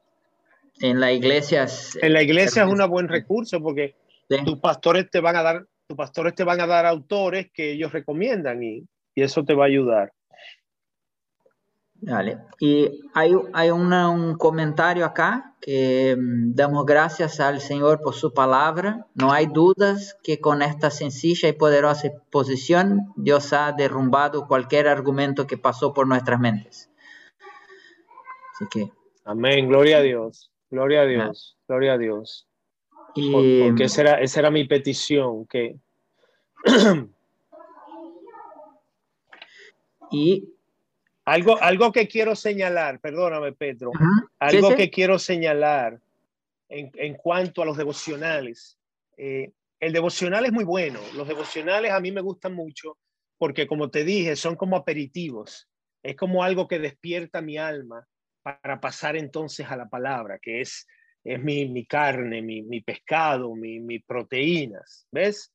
[0.80, 1.66] En la iglesia.
[2.00, 3.94] En la iglesia es un buen recurso porque
[4.44, 7.92] tus pastores te van a dar, tus pastores te van a dar autores que ellos
[7.92, 10.12] recomiendan y, y eso te va a ayudar.
[12.02, 12.38] Vale.
[12.58, 19.06] Y hay, hay un comentario acá que mm, damos gracias al Señor por su palabra.
[19.14, 25.46] No hay dudas que con esta sencilla y poderosa posición Dios ha derrumbado cualquier argumento
[25.46, 26.90] que pasó por nuestras mentes.
[28.54, 28.90] Así que.
[29.24, 29.68] Amén.
[29.68, 30.50] Gloria a Dios.
[30.70, 31.56] Gloria a Dios.
[31.68, 32.48] Gloria a Dios.
[33.14, 35.76] Y, porque esa era, esa era mi petición, que...
[40.10, 40.51] y
[41.24, 43.92] algo, algo que quiero señalar, perdóname Pedro,
[44.38, 46.00] algo que quiero señalar
[46.68, 48.78] en, en, cuanto a los devocionales.
[49.16, 52.98] Eh, el devocional es muy bueno, los devocionales a mí me gustan mucho
[53.38, 55.68] porque como te dije, son como aperitivos,
[56.02, 58.06] es como algo que despierta mi alma
[58.42, 60.86] para pasar entonces a la palabra, que es,
[61.24, 65.52] es mi, mi carne, mi, mi pescado, mis mi proteínas, ¿ves?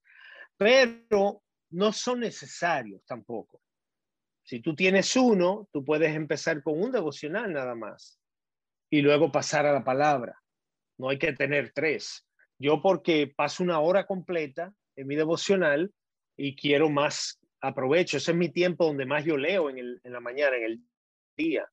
[0.58, 3.62] Pero no son necesarios tampoco.
[4.47, 8.17] Si tú tienes uno, tú puedes empezar con un devocional nada más
[8.89, 10.41] y luego pasar a la palabra.
[10.97, 12.25] No hay que tener tres.
[12.57, 15.91] Yo porque paso una hora completa en mi devocional
[16.38, 18.15] y quiero más aprovecho.
[18.15, 20.81] Ese es mi tiempo donde más yo leo en, en la mañana, en el
[21.36, 21.67] día.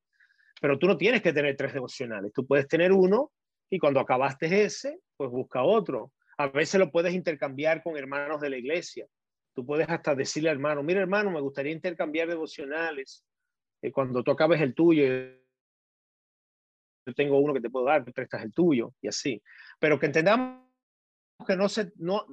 [0.60, 2.32] Pero tú no tienes que tener tres devocionales.
[2.32, 3.30] Tú puedes tener uno
[3.70, 6.10] y cuando acabaste ese, pues busca otro.
[6.38, 9.06] A veces lo puedes intercambiar con hermanos de la iglesia.
[9.54, 13.24] Tú puedes hasta decirle al hermano, mira hermano, me gustaría intercambiar devocionales.
[13.82, 15.04] Eh, cuando tú acabes el tuyo,
[17.06, 19.42] yo tengo uno que te puedo dar, te prestas el tuyo y así.
[19.78, 20.64] Pero que entendamos
[21.46, 22.26] que no se, no,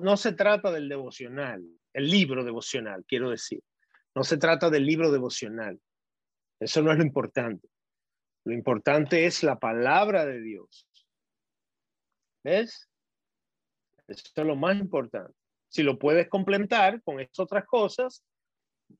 [0.00, 3.62] no se trata del devocional, el libro devocional, quiero decir.
[4.14, 5.80] No se trata del libro devocional.
[6.60, 7.68] Eso no es lo importante.
[8.44, 10.86] Lo importante es la palabra de Dios.
[12.44, 12.88] ¿Ves?
[14.06, 15.35] Eso es lo más importante.
[15.68, 18.24] Si lo puedes complementar con estas otras cosas,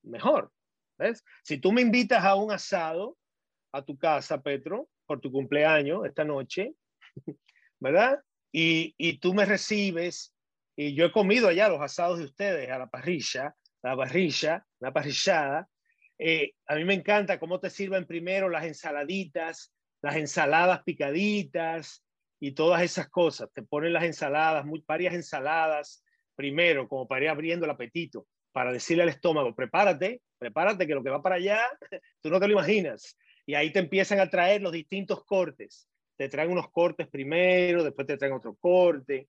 [0.02, 0.50] mejor.
[0.98, 1.22] ¿Ves?
[1.42, 3.16] Si tú me invitas a un asado
[3.72, 6.74] a tu casa, Petro, por tu cumpleaños esta noche,
[7.80, 8.20] ¿verdad?
[8.50, 10.34] Y, y tú me recibes,
[10.76, 14.92] y yo he comido allá los asados de ustedes, a la parrilla, la parrilla, la
[14.92, 15.68] parrillada.
[16.18, 22.04] Eh, a mí me encanta cómo te sirven primero las ensaladitas, las ensaladas picaditas
[22.40, 23.50] y todas esas cosas.
[23.52, 26.04] Te ponen las ensaladas, muy, varias ensaladas,
[26.36, 31.02] primero, como para ir abriendo el apetito, para decirle al estómago, prepárate, prepárate que lo
[31.02, 31.62] que va para allá,
[32.20, 33.18] tú no te lo imaginas.
[33.46, 35.88] Y ahí te empiezan a traer los distintos cortes.
[36.16, 39.28] Te traen unos cortes primero, después te traen otro corte.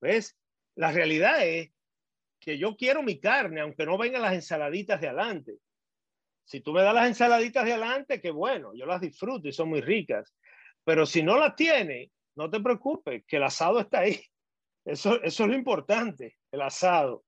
[0.00, 0.36] ¿Ves?
[0.76, 1.70] La realidad es
[2.40, 5.58] que yo quiero mi carne, aunque no vengan las ensaladitas de adelante.
[6.44, 9.70] Si tú me das las ensaladitas de adelante, qué bueno, yo las disfruto y son
[9.70, 10.34] muy ricas.
[10.84, 14.20] Pero si no las tiene, no te preocupes, que el asado está ahí.
[14.84, 17.24] Eso, eso es lo importante, el asado.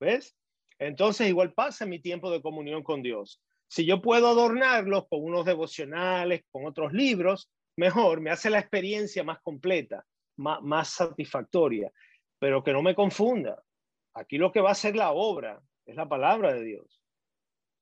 [0.00, 0.36] ¿Ves?
[0.78, 3.40] Entonces igual pasa mi tiempo de comunión con Dios.
[3.68, 9.24] Si yo puedo adornarlos con unos devocionales, con otros libros, mejor, me hace la experiencia
[9.24, 10.04] más completa,
[10.36, 11.90] más, más satisfactoria.
[12.38, 13.62] Pero que no me confunda.
[14.14, 17.00] Aquí lo que va a ser la obra es la palabra de Dios.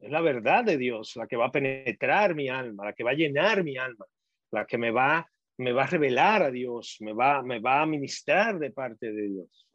[0.01, 3.13] Es la verdad de Dios la que va a penetrar mi alma, la que va
[3.13, 4.07] a llenar mi alma,
[4.51, 7.87] la que me va me va a revelar a Dios, me va, me va a
[7.87, 9.69] ministrar de parte de Dios.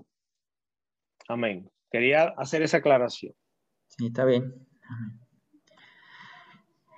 [1.28, 1.70] Amén.
[1.92, 3.34] Quería hacer esa aclaración.
[3.88, 4.54] Sí, está bien.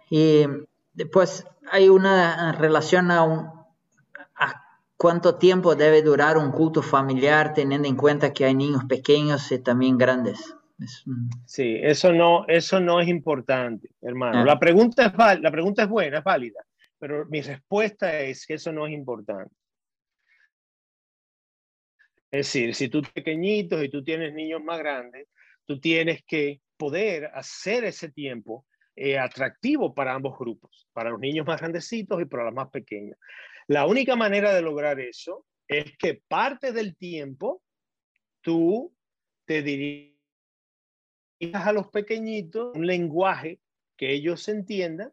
[0.09, 0.45] Y
[0.93, 3.47] después hay una relación a, un,
[4.35, 4.63] a
[4.97, 9.59] cuánto tiempo debe durar un culto familiar teniendo en cuenta que hay niños pequeños y
[9.59, 10.55] también grandes.
[11.45, 14.39] Sí, eso no, eso no es importante, hermano.
[14.39, 14.45] Ah.
[14.45, 16.61] La, pregunta es, la pregunta es buena, es válida.
[17.01, 19.55] Pero mi respuesta es que eso no es importante.
[22.29, 25.27] Es decir, si tú eres pequeñito y tú tienes niños más grandes,
[25.65, 31.47] tú tienes que poder hacer ese tiempo eh, atractivo para ambos grupos, para los niños
[31.47, 33.17] más grandecitos y para los más pequeños.
[33.65, 37.63] La única manera de lograr eso es que parte del tiempo
[38.41, 38.95] tú
[39.45, 40.13] te dirijas
[41.51, 43.59] a los pequeñitos un lenguaje
[43.97, 45.11] que ellos entiendan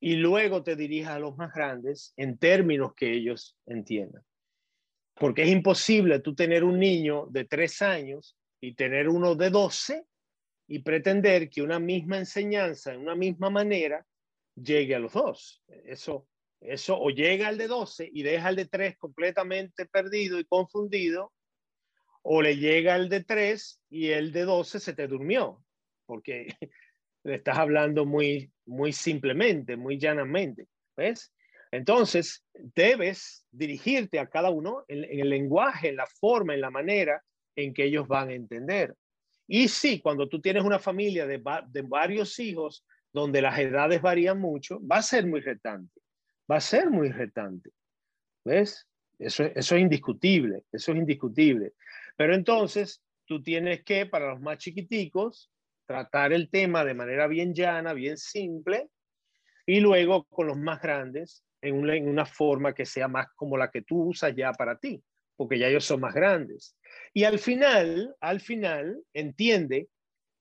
[0.00, 4.24] y luego te dirijas a los más grandes en términos que ellos entiendan.
[5.14, 10.06] Porque es imposible tú tener un niño de tres años y tener uno de doce
[10.66, 14.06] y pretender que una misma enseñanza, en una misma manera,
[14.54, 15.62] llegue a los dos.
[15.84, 16.26] Eso,
[16.60, 21.32] eso o llega al de 12 y deja al de 3 completamente perdido y confundido,
[22.22, 25.62] o le llega al de 3 y el de 12 se te durmió,
[26.06, 26.46] porque
[27.24, 30.66] le estás hablando muy, muy simplemente, muy llanamente.
[30.96, 31.32] ¿Ves?
[31.70, 37.22] Entonces, debes dirigirte a cada uno en, el lenguaje, en la forma, en la manera
[37.54, 38.94] en que ellos van a entender.
[39.46, 44.38] Y sí, cuando tú tienes una familia de, de varios hijos, donde las edades varían
[44.38, 46.00] mucho, va a ser muy retante.
[46.50, 47.70] Va a ser muy retante.
[48.44, 48.86] ¿Ves?
[49.18, 51.74] Eso, eso es indiscutible, eso es indiscutible.
[52.16, 55.50] Pero entonces, tú tienes que, para los más chiquiticos,
[55.90, 58.86] tratar el tema de manera bien llana, bien simple,
[59.66, 63.82] y luego con los más grandes, en una, forma que sea más como la que
[63.82, 65.02] tú usas ya para ti,
[65.36, 66.76] porque ya ellos son más grandes.
[67.12, 69.88] Y al final, al final, entiende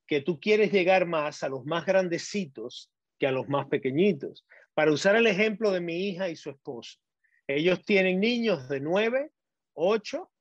[0.05, 4.45] que tú quieres llegar más a los más grandecitos que a los más pequeñitos.
[4.75, 6.99] Para usar el ejemplo de mi hija y su esposo,
[7.47, 9.31] ellos tienen niños de 9,
[9.73, 10.31] 8,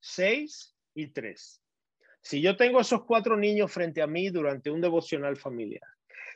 [0.00, 1.62] 6 y 3.
[2.28, 5.88] Si yo tengo esos cuatro niños frente a mí durante un devocional familiar,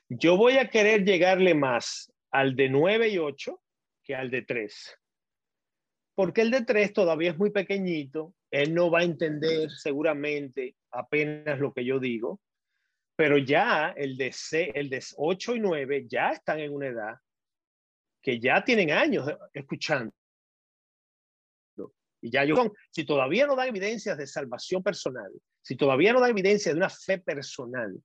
[0.09, 3.61] yo voy a querer llegarle más al de 9 y 8
[4.03, 4.99] que al de 3.
[6.15, 11.61] Porque el de 3 todavía es muy pequeñito, él no va a entender seguramente apenas
[11.61, 12.41] lo que yo digo,
[13.15, 17.17] pero ya el de, C, el de 8 y 9 ya están en una edad
[18.23, 20.15] que ya tienen años escuchando.
[22.23, 22.55] Y ya yo,
[22.91, 25.31] si todavía no dan evidencias de salvación personal,
[25.63, 28.03] si todavía no dan evidencia de una fe personal,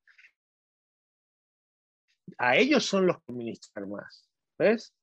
[2.37, 4.29] a ellos son los que ministrar más.
[4.57, 4.93] ¿Ves?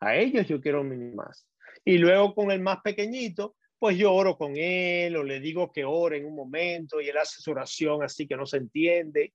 [0.00, 1.46] A ellos yo quiero ministrar más.
[1.84, 5.84] Y luego con el más pequeñito, pues yo oro con él o le digo que
[5.84, 9.34] ore en un momento y él hace su oración así que no se entiende,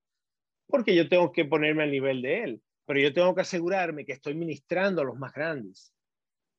[0.65, 4.13] porque yo tengo que ponerme al nivel de él, pero yo tengo que asegurarme que
[4.13, 5.93] estoy ministrando a los más grandes,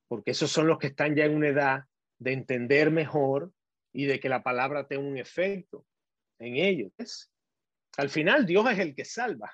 [0.09, 1.85] porque esos son los que están ya en una edad
[2.19, 3.53] de entender mejor
[3.93, 5.87] y de que la palabra tenga un efecto
[6.39, 7.31] en ellos.
[7.97, 9.53] Al final Dios es el que salva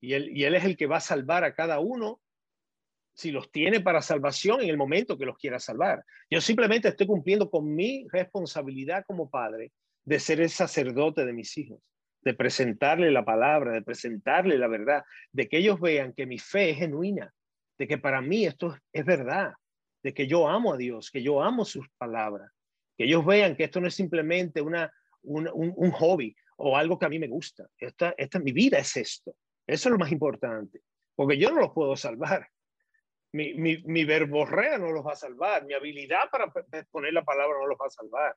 [0.00, 2.20] y él, y él es el que va a salvar a cada uno
[3.14, 6.04] si los tiene para salvación en el momento que los quiera salvar.
[6.30, 9.72] Yo simplemente estoy cumpliendo con mi responsabilidad como padre
[10.04, 11.80] de ser el sacerdote de mis hijos,
[12.22, 15.02] de presentarle la palabra, de presentarle la verdad,
[15.32, 17.34] de que ellos vean que mi fe es genuina,
[17.76, 19.52] de que para mí esto es verdad,
[20.02, 22.52] de que yo amo a Dios, que yo amo sus palabras,
[22.98, 24.92] que ellos vean que esto no es simplemente una,
[25.22, 27.66] un, un, hobby o algo que a mí me gusta.
[27.78, 29.34] Esta, esta, mi vida es esto.
[29.66, 30.82] Eso es lo más importante,
[31.14, 32.48] porque yo no los puedo salvar
[33.32, 36.50] mi, mi, mi, verborrea no los va a salvar, mi habilidad para
[36.90, 38.36] poner la palabra no los va a salvar.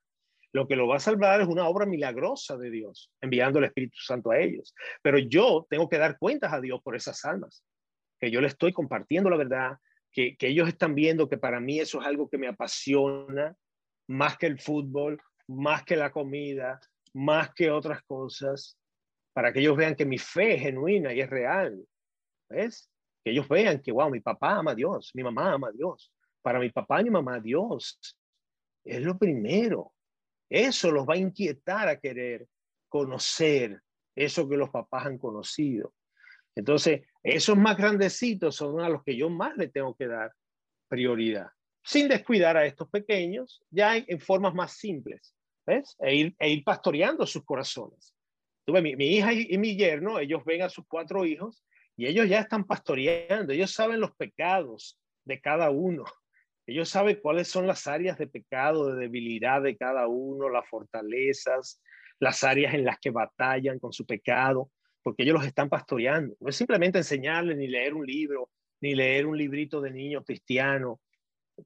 [0.53, 3.97] Lo que lo va a salvar es una obra milagrosa de Dios, enviando el Espíritu
[3.99, 4.75] Santo a ellos.
[5.01, 7.63] Pero yo tengo que dar cuentas a Dios por esas almas,
[8.19, 9.77] que yo le estoy compartiendo la verdad,
[10.11, 13.55] que, que ellos están viendo que para mí eso es algo que me apasiona,
[14.07, 16.79] más que el fútbol, más que la comida,
[17.13, 18.77] más que otras cosas,
[19.33, 21.85] para que ellos vean que mi fe es genuina y es real.
[22.49, 22.91] ¿Ves?
[23.23, 26.11] que ellos vean que, wow, mi papá ama a Dios, mi mamá ama a Dios.
[26.41, 27.99] Para mi papá y mi mamá, Dios
[28.83, 29.93] es lo primero.
[30.49, 32.47] Eso los va a inquietar a querer
[32.89, 33.81] conocer
[34.15, 35.93] eso que los papás han conocido.
[36.55, 40.33] Entonces, esos más grandecitos son a los que yo más le tengo que dar
[40.89, 41.51] prioridad,
[41.83, 45.95] sin descuidar a estos pequeños, ya en, formas más simples, ¿ves?
[45.99, 48.13] E ir, e pastoreando sus corazones.
[48.65, 51.63] Tuve mi, mi hija y, y mi yerno, ellos ven a sus cuatro hijos
[51.97, 56.05] y ellos ya están pastoreando, ellos saben los pecados de cada uno.
[56.67, 61.81] Ellos saben cuáles son las áreas de pecado, de debilidad de cada uno, las fortalezas,
[62.19, 64.69] las áreas en las que batallan con su pecado,
[65.01, 66.35] porque ellos los están pastoreando.
[66.39, 71.01] No es simplemente enseñarles ni leer un libro, ni leer un librito de niño cristiano,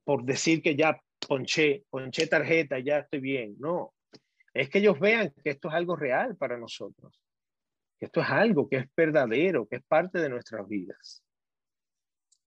[0.04, 3.56] por decir que ya ponché, ponché tarjeta, ya estoy bien.
[3.60, 3.94] No,
[4.54, 7.20] es que ellos vean que esto es algo real para nosotros
[7.98, 11.24] que esto es algo que es verdadero, que es parte de nuestras vidas.